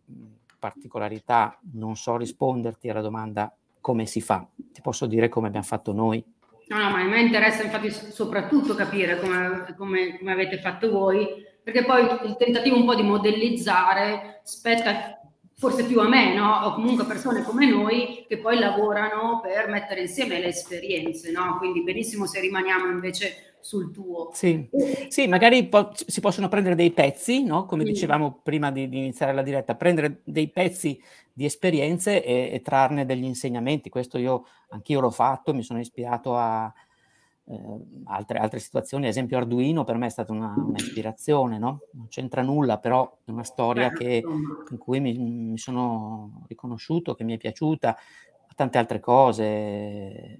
particolarità. 0.59 1.59
Non 1.75 1.95
so 1.95 2.17
risponderti 2.17 2.88
alla 2.88 3.03
domanda 3.03 3.55
come 3.83 4.07
si 4.07 4.23
fa, 4.23 4.49
ti 4.57 4.81
posso 4.81 5.05
dire 5.05 5.29
come 5.29 5.49
abbiamo 5.49 5.67
fatto 5.67 5.93
noi. 5.93 6.25
No, 6.69 6.79
no, 6.79 6.88
ma 6.88 7.00
a 7.00 7.05
me 7.05 7.21
interessa 7.21 7.62
infatti 7.62 7.91
soprattutto 7.91 8.75
capire 8.75 9.21
come, 9.21 9.75
come, 9.76 10.17
come 10.17 10.33
avete 10.33 10.59
fatto 10.59 10.91
voi, 10.91 11.29
perché 11.62 11.85
poi 11.85 12.05
il 12.05 12.37
tentativo 12.38 12.76
un 12.76 12.87
po' 12.87 12.95
di 12.95 13.03
modellizzare 13.03 14.41
spetta 14.43 15.21
forse 15.57 15.85
più 15.85 16.01
a 16.01 16.09
me, 16.09 16.35
no? 16.35 16.65
O 16.65 16.75
comunque 16.75 17.05
persone 17.05 17.43
come 17.43 17.67
noi 17.67 18.25
che 18.29 18.39
poi 18.39 18.59
lavorano 18.59 19.41
per 19.41 19.69
mettere 19.69 20.03
insieme 20.03 20.39
le 20.39 20.49
esperienze, 20.49 21.31
no? 21.31 21.57
Quindi 21.59 21.83
benissimo 21.83 22.27
se 22.27 22.41
rimaniamo 22.41 22.91
invece 22.91 23.55
sul 23.61 23.91
tuo. 23.93 24.31
Sì, 24.35 24.69
sì 25.09 25.27
magari 25.27 25.67
po- 25.67 25.93
si 25.95 26.21
possono 26.21 26.49
prendere 26.49 26.75
dei 26.75 26.91
pezzi, 26.91 27.45
no? 27.45 27.65
Come 27.65 27.85
sì. 27.85 27.93
dicevamo 27.93 28.41
prima 28.43 28.71
di, 28.71 28.89
di, 28.89 28.99
iniziare 28.99 29.33
la 29.33 29.43
diretta, 29.43 29.75
prendere 29.75 30.21
dei 30.25 30.51
pezzi 30.51 31.01
di 31.33 31.47
esperienze 31.47 32.23
e, 32.23 32.51
e 32.53 32.61
trarne 32.61 33.07
degli 33.07 33.25
insegnamenti. 33.25 33.89
Questo 33.89 34.19
io 34.19 34.45
anch'io 34.69 35.01
l'ho 35.01 35.11
fatto, 35.11 35.55
mi 35.55 35.63
sono 35.63 35.81
ispirato 35.81 36.37
a, 36.37 36.73
altre, 38.05 38.39
altre, 38.39 38.59
situazioni, 38.59 39.05
ad 39.05 39.11
esempio 39.11 39.37
Arduino 39.37 39.85
per 39.85 39.97
me 39.97 40.07
è 40.07 40.11
stata 40.11 40.33
una, 40.33 40.55
un'ispirazione, 40.57 41.59
no? 41.59 41.81
non 41.93 42.09
c'entra 42.09 42.43
nulla, 42.43 42.79
però 42.79 43.19
è 43.25 43.31
una 43.31 43.45
storia 43.45 43.91
che, 43.91 44.23
in 44.71 44.79
cui 44.79 45.01
mi, 45.01 45.17
mi, 45.19 45.59
sono 45.59 46.45
riconosciuto, 46.49 47.15
che 47.15 47.25
mi 47.25 47.35
è 47.35 47.37
piaciuta, 47.37 47.97
tante 48.55 48.79
altre 48.79 49.01
cose. 49.01 50.39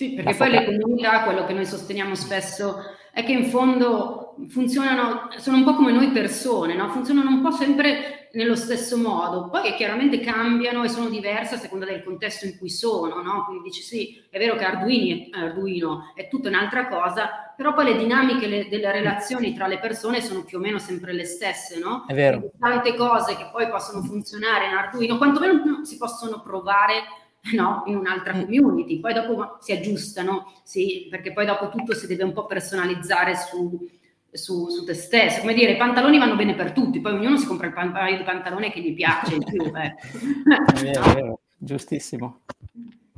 Sì, 0.00 0.12
perché 0.12 0.34
poi 0.34 0.50
le 0.50 0.64
comunità, 0.64 1.24
quello 1.24 1.44
che 1.44 1.52
noi 1.52 1.66
sosteniamo 1.66 2.14
spesso 2.14 2.78
è 3.12 3.22
che 3.22 3.32
in 3.32 3.50
fondo 3.50 4.34
funzionano, 4.48 5.28
sono 5.36 5.58
un 5.58 5.64
po' 5.64 5.74
come 5.74 5.92
noi 5.92 6.08
persone, 6.08 6.72
no? 6.74 6.88
funzionano 6.88 7.28
un 7.28 7.42
po' 7.42 7.50
sempre 7.50 8.30
nello 8.32 8.56
stesso 8.56 8.96
modo, 8.96 9.50
poi 9.50 9.74
chiaramente 9.74 10.20
cambiano 10.20 10.84
e 10.84 10.88
sono 10.88 11.10
diverse 11.10 11.56
a 11.56 11.58
seconda 11.58 11.84
del 11.84 12.02
contesto 12.02 12.46
in 12.46 12.56
cui 12.56 12.70
sono, 12.70 13.20
no? 13.20 13.44
quindi 13.44 13.64
dici 13.64 13.82
sì, 13.82 14.26
è 14.30 14.38
vero 14.38 14.56
che 14.56 14.64
Arduino, 14.64 15.36
Arduino 15.36 16.12
è 16.14 16.28
tutta 16.28 16.48
un'altra 16.48 16.88
cosa, 16.88 17.52
però 17.54 17.74
poi 17.74 17.92
le 17.92 17.98
dinamiche 17.98 18.46
le, 18.46 18.68
delle 18.70 18.92
relazioni 18.92 19.52
tra 19.52 19.66
le 19.66 19.80
persone 19.80 20.22
sono 20.22 20.44
più 20.44 20.56
o 20.56 20.60
meno 20.62 20.78
sempre 20.78 21.12
le 21.12 21.26
stesse, 21.26 21.78
no? 21.78 22.06
È 22.06 22.14
vero. 22.14 22.52
Tante 22.58 22.94
cose 22.94 23.36
che 23.36 23.50
poi 23.52 23.68
possono 23.68 24.00
funzionare 24.00 24.64
in 24.64 24.72
Arduino, 24.72 25.18
quantomeno 25.18 25.84
si 25.84 25.98
possono 25.98 26.40
provare 26.40 27.02
no? 27.54 27.82
in 27.86 27.96
un'altra 27.96 28.34
mm. 28.34 28.40
community, 28.42 29.00
poi 29.00 29.14
dopo 29.14 29.58
si 29.60 29.72
aggiustano, 29.72 30.52
sì, 30.62 31.06
perché 31.10 31.32
poi 31.32 31.46
dopo 31.46 31.68
tutto 31.68 31.94
si 31.94 32.06
deve 32.06 32.24
un 32.24 32.32
po' 32.32 32.46
personalizzare 32.46 33.36
su, 33.36 33.88
su, 34.30 34.68
su, 34.68 34.84
te 34.84 34.94
stesso. 34.94 35.40
Come 35.40 35.54
dire, 35.54 35.72
i 35.72 35.76
pantaloni 35.76 36.18
vanno 36.18 36.36
bene 36.36 36.54
per 36.54 36.72
tutti, 36.72 37.00
poi 37.00 37.12
ognuno 37.12 37.36
si 37.38 37.46
compra 37.46 37.66
il 37.66 37.72
paio 37.92 38.16
di 38.16 38.22
pantaloni 38.24 38.70
che 38.70 38.80
gli 38.80 38.94
piace 38.94 39.38
di 39.38 39.44
più. 39.44 39.64
Eh. 39.64 39.94
È 40.74 40.80
vero, 40.80 41.02
è 41.02 41.14
vero, 41.14 41.40
giustissimo. 41.56 42.40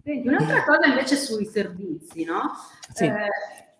Senti, 0.04 0.26
un'altra 0.26 0.64
cosa 0.64 0.86
invece 0.88 1.16
sui 1.16 1.44
servizi, 1.44 2.24
no? 2.24 2.50
Sì. 2.92 3.04
Eh, 3.04 3.28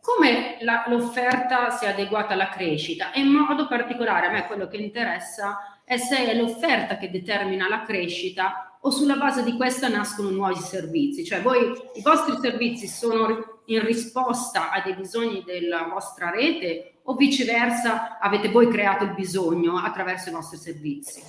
come 0.01 0.57
la, 0.61 0.85
l'offerta 0.89 1.71
si 1.71 1.85
è 1.85 1.89
adeguata 1.91 2.35
alla 2.35 2.49
crescita 2.49 3.13
e 3.13 3.21
in 3.21 3.29
modo 3.29 3.69
particolare 3.69 4.27
a 4.27 4.31
me 4.31 4.47
quello 4.47 4.67
che 4.67 4.77
interessa 4.77 5.81
è 5.85 5.97
se 5.97 6.27
è 6.27 6.35
l'offerta 6.35 6.97
che 6.97 7.11
determina 7.11 7.69
la 7.69 7.83
crescita 7.83 8.72
o 8.85 8.91
sulla 8.91 9.17
base 9.17 9.45
di 9.45 9.57
questa 9.57 9.89
nascono 9.89 10.31
nuovi 10.31 10.57
servizi, 10.57 11.25
cioè 11.25 11.41
voi 11.41 11.73
i 11.95 12.03
vostri 12.03 12.37
servizi 12.41 12.89
sono 12.89 13.61
in 13.67 13.85
risposta 13.85 14.73
a 14.73 14.83
dei 14.83 14.95
bisogni 14.95 15.45
della 15.45 15.89
vostra 15.89 16.31
rete 16.31 16.95
o 17.05 17.15
viceversa 17.15 18.19
avete 18.19 18.49
voi 18.49 18.69
creato 18.69 19.05
il 19.05 19.15
bisogno 19.15 19.77
attraverso 19.77 20.31
i 20.31 20.33
vostri 20.33 20.57
servizi? 20.57 21.23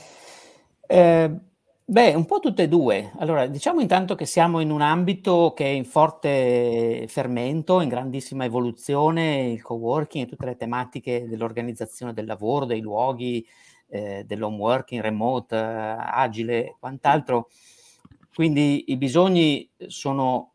Eh, 0.88 1.32
beh, 1.86 2.14
un 2.16 2.26
po' 2.26 2.40
tutte 2.40 2.64
e 2.64 2.68
due. 2.68 3.12
Allora, 3.18 3.46
diciamo 3.46 3.82
intanto 3.82 4.16
che 4.16 4.26
siamo 4.26 4.60
in 4.60 4.72
un 4.72 4.82
ambito 4.82 5.54
che 5.56 5.66
è 5.66 5.70
in 5.70 5.86
forte 5.86 7.06
fermento, 7.08 7.82
in 7.82 7.90
grandissima 7.90 8.46
evoluzione, 8.46 9.52
il 9.52 9.62
co-working 9.62 10.26
e 10.26 10.28
tutte 10.28 10.46
le 10.46 10.58
tematiche 10.58 11.28
dell'organizzazione 11.28 12.14
del 12.14 12.26
lavoro, 12.26 12.66
dei 12.66 12.82
luoghi, 12.82 13.46
eh, 13.94 14.24
dell'home 14.26 14.58
working, 14.58 15.02
remote, 15.02 15.56
eh, 15.56 15.60
agile 15.60 16.66
e 16.66 16.76
quant'altro. 16.80 17.50
Quindi 18.34 18.86
i 18.88 18.98
bisogni 18.98 19.70
sono 19.86 20.54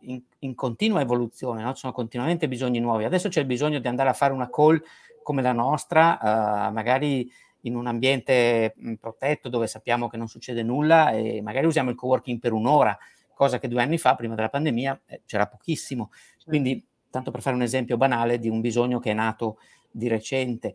in, 0.00 0.20
in 0.40 0.54
continua 0.56 1.00
evoluzione, 1.00 1.62
no? 1.62 1.72
ci 1.72 1.80
sono 1.80 1.92
continuamente 1.92 2.48
bisogni 2.48 2.80
nuovi. 2.80 3.04
Adesso 3.04 3.28
c'è 3.28 3.40
il 3.40 3.46
bisogno 3.46 3.78
di 3.78 3.86
andare 3.86 4.08
a 4.08 4.12
fare 4.12 4.32
una 4.32 4.50
call 4.50 4.82
come 5.22 5.40
la 5.40 5.52
nostra, 5.52 6.18
uh, 6.20 6.72
magari 6.72 7.30
in 7.60 7.76
un 7.76 7.86
ambiente 7.86 8.74
mh, 8.74 8.94
protetto 8.94 9.48
dove 9.48 9.68
sappiamo 9.68 10.08
che 10.08 10.16
non 10.16 10.26
succede 10.26 10.64
nulla 10.64 11.10
e 11.10 11.40
magari 11.42 11.66
usiamo 11.66 11.90
il 11.90 11.96
coworking 11.96 12.40
per 12.40 12.52
un'ora, 12.52 12.98
cosa 13.32 13.60
che 13.60 13.68
due 13.68 13.82
anni 13.82 13.98
fa, 13.98 14.16
prima 14.16 14.34
della 14.34 14.48
pandemia, 14.48 15.02
eh, 15.06 15.22
c'era 15.26 15.46
pochissimo. 15.46 16.10
Quindi, 16.44 16.84
tanto 17.08 17.30
per 17.30 17.40
fare 17.40 17.54
un 17.54 17.62
esempio 17.62 17.96
banale 17.96 18.40
di 18.40 18.48
un 18.48 18.60
bisogno 18.60 18.98
che 18.98 19.12
è 19.12 19.14
nato 19.14 19.58
di 19.88 20.08
recente. 20.08 20.74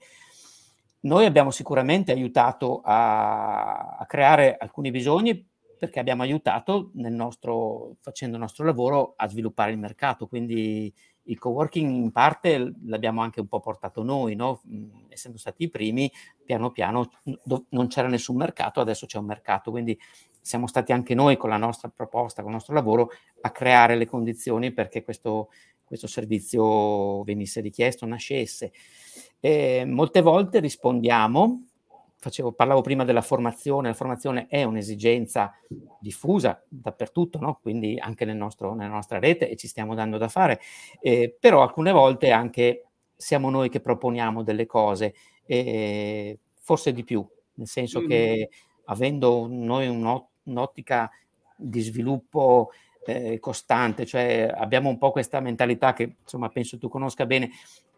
Noi 1.05 1.25
abbiamo 1.25 1.51
sicuramente 1.51 2.11
aiutato 2.11 2.81
a, 2.83 3.95
a 3.97 4.05
creare 4.07 4.57
alcuni 4.57 4.89
bisogni 4.89 5.47
perché 5.77 5.99
abbiamo 5.99 6.23
aiutato 6.23 6.91
nostro, 6.93 7.97
facendo 8.01 8.35
il 8.35 8.41
nostro 8.41 8.65
lavoro 8.65 9.13
a 9.15 9.27
sviluppare 9.27 9.71
il 9.71 9.77
mercato, 9.77 10.25
quindi 10.27 10.91
il 11.27 11.37
coworking 11.37 11.91
in 11.91 12.11
parte 12.11 12.73
l'abbiamo 12.85 13.21
anche 13.21 13.39
un 13.39 13.47
po' 13.47 13.59
portato 13.59 14.03
noi, 14.03 14.35
no? 14.35 14.61
Mm, 14.67 14.89
essendo 15.09 15.37
stati 15.37 15.63
i 15.63 15.69
primi, 15.69 16.11
piano 16.43 16.71
piano 16.71 17.09
non 17.69 17.87
c'era 17.87 18.07
nessun 18.07 18.37
mercato, 18.37 18.79
adesso 18.79 19.05
c'è 19.05 19.17
un 19.17 19.25
mercato, 19.25 19.71
quindi 19.71 19.97
siamo 20.41 20.67
stati 20.67 20.91
anche 20.91 21.15
noi 21.15 21.37
con 21.37 21.49
la 21.49 21.57
nostra 21.57 21.89
proposta, 21.89 22.41
con 22.41 22.51
il 22.51 22.57
nostro 22.57 22.73
lavoro, 22.75 23.09
a 23.41 23.51
creare 23.51 23.95
le 23.95 24.05
condizioni 24.05 24.71
perché 24.71 25.03
questo, 25.03 25.49
questo 25.85 26.07
servizio 26.07 27.23
venisse 27.23 27.61
richiesto, 27.61 28.05
nascesse. 28.05 28.73
E 29.39 29.85
molte 29.85 30.21
volte 30.21 30.59
rispondiamo 30.59 31.67
facevo, 32.25 32.53
parlavo 32.53 32.81
prima 32.81 33.03
della 33.03 33.21
formazione, 33.21 33.89
la 33.89 33.93
formazione 33.93 34.47
è 34.47 34.63
un'esigenza 34.63 35.53
diffusa 35.99 36.59
dappertutto, 36.67 37.37
no? 37.39 37.59
quindi 37.61 37.99
anche 37.99 38.25
nel 38.25 38.35
nostro, 38.35 38.73
nella 38.73 38.93
nostra 38.93 39.19
rete 39.19 39.47
e 39.47 39.55
ci 39.55 39.67
stiamo 39.67 39.93
dando 39.93 40.17
da 40.17 40.27
fare, 40.27 40.59
eh, 41.01 41.35
però 41.39 41.61
alcune 41.61 41.91
volte 41.91 42.31
anche 42.31 42.87
siamo 43.15 43.51
noi 43.51 43.69
che 43.69 43.79
proponiamo 43.79 44.41
delle 44.41 44.65
cose, 44.65 45.13
eh, 45.45 46.39
forse 46.59 46.93
di 46.93 47.03
più, 47.03 47.23
nel 47.55 47.67
senso 47.67 48.01
mm. 48.01 48.07
che 48.07 48.49
avendo 48.85 49.47
noi 49.47 49.87
un'ottica 49.87 51.09
di 51.55 51.79
sviluppo 51.81 52.71
eh, 53.05 53.39
costante, 53.39 54.05
cioè 54.05 54.51
abbiamo 54.55 54.89
un 54.89 54.97
po' 54.97 55.11
questa 55.11 55.39
mentalità 55.39 55.93
che 55.93 56.15
insomma 56.21 56.49
penso 56.49 56.77
tu 56.77 56.89
conosca 56.89 57.25
bene, 57.25 57.51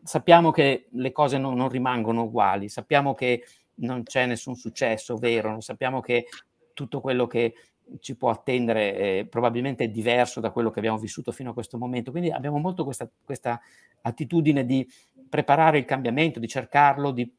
sappiamo 0.04 0.52
che 0.52 0.88
le 0.92 1.12
cose 1.12 1.38
non, 1.38 1.56
non 1.56 1.70
rimangono 1.70 2.24
uguali, 2.24 2.70
sappiamo 2.70 3.14
che 3.14 3.44
non 3.76 4.04
c'è 4.04 4.26
nessun 4.26 4.56
successo 4.56 5.18
vero, 5.18 5.60
sappiamo 5.62 6.00
che 6.02 6.28
tutto 6.74 7.02
quello 7.02 7.28
che 7.28 7.54
ci 8.00 8.16
può 8.16 8.30
attendere 8.30 8.96
eh, 8.96 9.28
probabilmente 9.30 9.86
è 9.86 9.90
diverso 9.90 10.40
da 10.40 10.52
quello 10.52 10.70
che 10.72 10.80
abbiamo 10.80 10.98
vissuto 10.98 11.32
fino 11.32 11.52
a 11.52 11.54
questo 11.54 11.78
momento. 11.78 12.12
Quindi 12.12 12.32
abbiamo 12.32 12.58
molto 12.58 12.84
questa, 12.84 13.10
questa 13.24 13.60
attitudine 14.02 14.66
di 14.66 14.88
preparare 15.30 15.78
il 15.78 15.86
cambiamento, 15.86 16.40
di 16.40 16.48
cercarlo, 16.48 17.12
di 17.12 17.32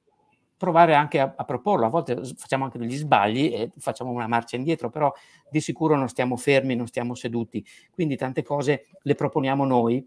provare 0.58 0.94
anche 0.94 1.20
a, 1.20 1.32
a, 1.34 1.44
proporlo. 1.44 1.86
A 1.86 1.88
volte 1.88 2.20
facciamo 2.36 2.64
anche 2.64 2.78
degli 2.78 2.96
sbagli 2.96 3.50
e 3.54 3.70
facciamo 3.78 4.10
una 4.10 4.26
marcia 4.26 4.56
indietro, 4.56 4.90
però 4.90 5.10
di 5.50 5.60
sicuro 5.60 5.96
non 5.96 6.08
stiamo 6.08 6.36
fermi, 6.36 6.74
non 6.74 6.86
stiamo 6.86 7.14
seduti. 7.14 7.64
Quindi 7.90 8.16
tante 8.16 8.42
cose 8.42 8.88
le 9.02 9.14
proponiamo 9.14 9.64
noi 9.64 10.06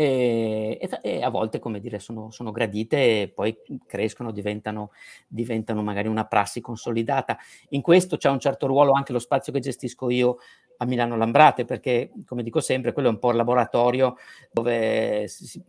e, 0.00 0.78
e, 0.80 0.98
e, 1.02 1.22
a 1.22 1.28
volte, 1.28 1.58
come 1.58 1.78
dire, 1.78 1.98
sono, 1.98 2.30
sono, 2.30 2.52
gradite 2.52 3.20
e 3.20 3.28
poi 3.28 3.54
crescono, 3.86 4.32
diventano, 4.32 4.92
diventano 5.28 5.82
magari 5.82 6.08
una 6.08 6.24
prassi 6.24 6.62
consolidata. 6.62 7.36
In 7.70 7.82
questo 7.82 8.16
c'è 8.16 8.30
un 8.30 8.40
certo 8.40 8.66
ruolo 8.66 8.92
anche 8.92 9.12
lo 9.12 9.18
spazio 9.18 9.52
che 9.52 9.60
gestisco 9.60 10.08
io 10.08 10.38
a 10.82 10.86
Milano 10.86 11.16
Lambrate, 11.16 11.66
perché 11.66 12.10
come 12.26 12.42
dico 12.42 12.60
sempre, 12.60 12.92
quello 12.92 13.08
è 13.08 13.10
un 13.10 13.18
po' 13.18 13.30
il 13.30 13.36
laboratorio 13.36 14.16
dove 14.50 15.28
si, 15.28 15.62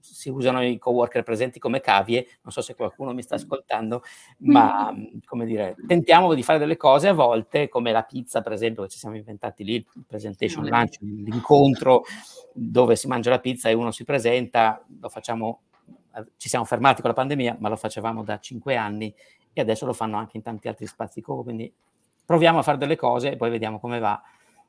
si, 0.00 0.30
usano 0.30 0.64
i 0.64 0.78
coworker 0.78 1.22
presenti 1.22 1.58
come 1.58 1.80
cavie, 1.80 2.26
non 2.42 2.52
so 2.52 2.62
se 2.62 2.74
qualcuno 2.74 3.12
mi 3.12 3.20
sta 3.20 3.34
ascoltando, 3.34 4.02
ma 4.38 4.94
come 5.26 5.44
dire, 5.44 5.76
tentiamo 5.86 6.32
di 6.32 6.42
fare 6.42 6.58
delle 6.58 6.78
cose 6.78 7.08
a 7.08 7.12
volte, 7.12 7.68
come 7.68 7.92
la 7.92 8.02
pizza 8.02 8.40
per 8.40 8.52
esempio, 8.52 8.84
che 8.84 8.88
ci 8.88 8.98
siamo 8.98 9.16
inventati 9.16 9.62
lì, 9.62 9.74
il 9.74 10.04
presentation 10.06 10.64
lunch, 10.64 10.96
l'incontro 11.00 12.04
dove 12.54 12.96
si 12.96 13.08
mangia 13.08 13.28
la 13.28 13.40
pizza 13.40 13.68
e 13.68 13.74
uno 13.74 13.90
si 13.90 14.04
presenta, 14.04 14.82
lo 15.00 15.08
facciamo 15.10 15.60
ci 16.38 16.48
siamo 16.48 16.64
fermati 16.64 17.02
con 17.02 17.10
la 17.10 17.16
pandemia, 17.16 17.58
ma 17.60 17.68
lo 17.68 17.76
facevamo 17.76 18.24
da 18.24 18.38
cinque 18.38 18.74
anni 18.74 19.14
e 19.52 19.60
adesso 19.60 19.84
lo 19.84 19.92
fanno 19.92 20.16
anche 20.16 20.38
in 20.38 20.42
tanti 20.42 20.66
altri 20.66 20.86
spazi 20.86 21.20
quindi 21.20 21.70
proviamo 22.24 22.58
a 22.58 22.62
fare 22.62 22.78
delle 22.78 22.96
cose 22.96 23.32
e 23.32 23.36
poi 23.36 23.50
vediamo 23.50 23.78
come 23.78 23.98
va. 23.98 24.20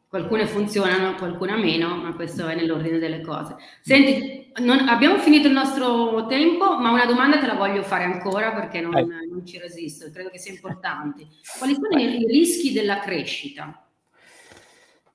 Alcune 0.09 0.47
funzionano, 0.47 1.15
qualcuna 1.15 1.57
meno, 1.57 1.95
ma 1.97 2.13
questo 2.13 2.47
è 2.47 2.55
nell'ordine 2.55 2.97
delle 2.97 3.21
cose. 3.21 3.55
Senti, 3.81 4.51
non, 4.59 4.87
abbiamo 4.87 5.17
finito 5.19 5.47
il 5.47 5.53
nostro 5.53 6.25
tempo, 6.27 6.79
ma 6.79 6.91
una 6.91 7.05
domanda 7.05 7.39
te 7.39 7.45
la 7.45 7.55
voglio 7.55 7.83
fare 7.83 8.05
ancora 8.05 8.53
perché 8.53 8.79
non, 8.79 8.93
non 8.93 9.45
ci 9.45 9.59
resisto, 9.59 10.09
credo 10.09 10.29
che 10.29 10.39
sia 10.39 10.53
importante. 10.53 11.27
Quali 11.57 11.73
sono 11.73 11.99
i 11.99 12.25
rischi 12.25 12.71
della 12.71 12.99
crescita? 12.99 13.85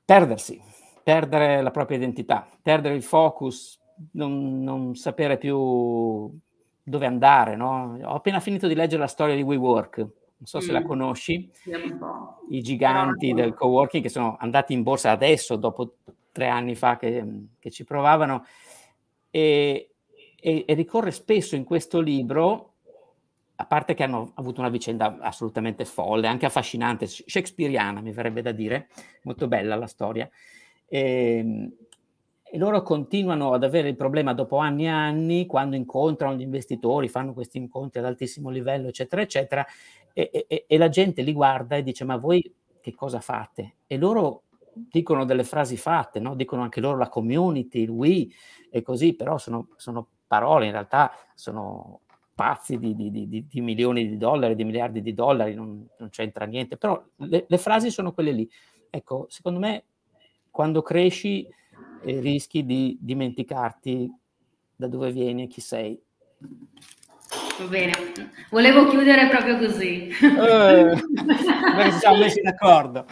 Perdersi, 0.04 0.60
perdere 1.02 1.62
la 1.62 1.70
propria 1.70 1.96
identità, 1.96 2.46
perdere 2.60 2.94
il 2.94 3.02
focus, 3.02 3.80
non, 4.12 4.62
non 4.62 4.94
sapere 4.94 5.38
più 5.38 6.30
dove 6.82 7.06
andare. 7.06 7.56
No? 7.56 7.98
Ho 8.02 8.14
appena 8.14 8.40
finito 8.40 8.66
di 8.66 8.74
leggere 8.74 9.00
la 9.00 9.08
storia 9.08 9.34
di 9.34 9.42
WeWork, 9.42 10.06
non 10.42 10.50
so 10.50 10.58
se 10.58 10.72
mm. 10.72 10.74
la 10.74 10.82
conosci, 10.82 11.50
i 12.50 12.62
giganti 12.62 13.32
del 13.32 13.54
co-working 13.54 14.02
che 14.02 14.08
sono 14.08 14.36
andati 14.40 14.72
in 14.72 14.82
borsa 14.82 15.12
adesso, 15.12 15.54
dopo 15.54 15.98
tre 16.32 16.48
anni 16.48 16.74
fa 16.74 16.96
che, 16.96 17.24
che 17.60 17.70
ci 17.70 17.84
provavano, 17.84 18.44
e, 19.30 19.90
e, 20.34 20.64
e, 20.66 20.74
ricorre 20.74 21.12
spesso 21.12 21.54
in 21.54 21.62
questo 21.62 22.00
libro, 22.00 22.72
a 23.54 23.66
parte 23.66 23.94
che 23.94 24.02
hanno 24.02 24.32
avuto 24.34 24.58
una 24.58 24.68
vicenda 24.68 25.18
assolutamente 25.20 25.84
folle, 25.84 26.26
anche 26.26 26.46
affascinante, 26.46 27.06
shakespeariana 27.06 28.00
mi 28.00 28.10
verrebbe 28.10 28.42
da 28.42 28.50
dire, 28.50 28.88
molto 29.22 29.46
bella 29.46 29.76
la 29.76 29.86
storia, 29.86 30.28
e, 30.88 31.36
ehm, 31.38 31.72
e 32.54 32.58
loro 32.58 32.82
continuano 32.82 33.54
ad 33.54 33.64
avere 33.64 33.88
il 33.88 33.96
problema 33.96 34.34
dopo 34.34 34.58
anni 34.58 34.84
e 34.84 34.88
anni, 34.88 35.46
quando 35.46 35.74
incontrano 35.74 36.34
gli 36.34 36.42
investitori, 36.42 37.08
fanno 37.08 37.32
questi 37.32 37.56
incontri 37.56 38.00
ad 38.00 38.04
altissimo 38.04 38.50
livello, 38.50 38.88
eccetera, 38.88 39.22
eccetera, 39.22 39.66
e, 40.12 40.44
e, 40.46 40.64
e 40.68 40.76
la 40.76 40.90
gente 40.90 41.22
li 41.22 41.32
guarda 41.32 41.76
e 41.76 41.82
dice, 41.82 42.04
ma 42.04 42.16
voi 42.16 42.54
che 42.82 42.94
cosa 42.94 43.20
fate? 43.20 43.76
E 43.86 43.96
loro 43.96 44.42
dicono 44.74 45.24
delle 45.24 45.44
frasi 45.44 45.78
fatte, 45.78 46.20
no? 46.20 46.34
dicono 46.34 46.60
anche 46.60 46.80
loro 46.80 46.98
la 46.98 47.08
community, 47.08 47.80
il 47.80 47.88
we 47.88 48.28
e 48.68 48.82
così, 48.82 49.14
però 49.14 49.38
sono, 49.38 49.68
sono 49.76 50.06
parole, 50.26 50.66
in 50.66 50.72
realtà 50.72 51.10
sono 51.34 52.00
pazzi 52.34 52.76
di, 52.76 52.94
di, 52.94 53.10
di, 53.10 53.46
di, 53.48 53.60
milioni 53.62 54.06
di 54.06 54.18
dollari, 54.18 54.54
di 54.54 54.64
miliardi 54.64 55.00
di 55.00 55.14
dollari, 55.14 55.54
non, 55.54 55.88
non 55.96 56.10
c'entra 56.10 56.44
niente, 56.44 56.76
però 56.76 57.02
le, 57.16 57.46
le, 57.48 57.58
frasi 57.58 57.90
sono 57.90 58.12
quelle 58.12 58.32
lì. 58.32 58.46
Ecco, 58.90 59.24
secondo 59.30 59.58
me 59.58 59.84
quando 60.50 60.82
cresci 60.82 61.48
e 62.04 62.20
rischi 62.20 62.64
di 62.64 62.96
dimenticarti 63.00 64.10
da 64.76 64.88
dove 64.88 65.12
vieni 65.12 65.44
e 65.44 65.46
chi 65.46 65.60
sei. 65.60 66.00
Va 67.58 67.64
bene, 67.66 67.92
volevo 68.50 68.88
chiudere 68.88 69.28
proprio 69.28 69.58
così. 69.58 70.08
Eh, 70.08 70.96
ci 71.84 71.98
siamo 71.98 72.18
messi 72.18 72.40
d'accordo. 72.40 73.06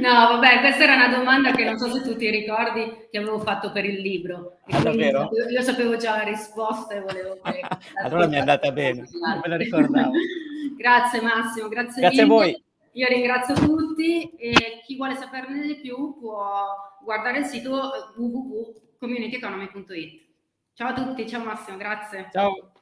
No, 0.00 0.12
vabbè, 0.12 0.60
questa 0.60 0.84
era 0.84 0.94
una 0.94 1.08
domanda 1.08 1.50
che 1.50 1.64
non 1.64 1.76
so 1.76 1.90
se 1.92 2.00
tu 2.00 2.16
ti 2.16 2.30
ricordi 2.30 3.08
che 3.10 3.18
avevo 3.18 3.38
fatto 3.40 3.70
per 3.70 3.84
il 3.84 4.00
libro. 4.00 4.60
Ah, 4.70 4.80
davvero? 4.80 5.28
Io, 5.32 5.48
io, 5.48 5.62
sapevo 5.62 5.96
già 5.96 6.16
la 6.16 6.22
risposta 6.22 6.94
e 6.94 7.00
volevo 7.00 7.38
che... 7.42 7.60
allora 8.02 8.26
mi 8.26 8.36
è 8.36 8.38
andata 8.38 8.72
bene, 8.72 9.06
non 9.12 9.40
me 9.42 9.48
la 9.48 9.56
ricordavo. 9.56 10.12
grazie 10.78 11.20
Massimo, 11.20 11.68
grazie, 11.68 12.00
grazie 12.00 12.22
mille. 12.22 12.22
a 12.22 12.26
voi. 12.26 12.64
Io 12.92 13.06
ringrazio 13.06 13.54
tutti 13.54 14.30
e 14.30 14.80
chi 14.84 14.96
vuole 14.96 15.14
saperne 15.14 15.64
di 15.66 15.76
più 15.76 16.18
può 16.18 16.74
guardare 17.02 17.38
il 17.38 17.44
sito 17.44 17.90
www.communityeconomy.it. 18.16 20.28
Ciao 20.74 20.88
a 20.88 20.94
tutti, 20.94 21.28
ciao 21.28 21.44
Massimo, 21.44 21.76
grazie. 21.76 22.28
Ciao. 22.32 22.72